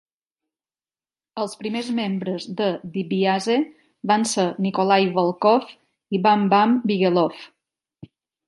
Els 1.41 1.51
primers 1.59 1.91
membres 1.99 2.47
de 2.63 2.69
DiBiase 2.95 3.59
van 4.13 4.27
ser 4.33 4.47
Nikolai 4.67 5.09
Volkoff 5.19 5.77
i 6.19 6.23
Bam 6.25 6.49
Bam 6.55 6.79
Bigelow. 6.93 7.33